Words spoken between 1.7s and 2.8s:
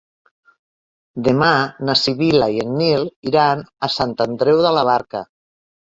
na Sibil·la i en